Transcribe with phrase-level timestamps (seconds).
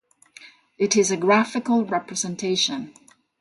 [0.79, 2.91] It is a graphical representation.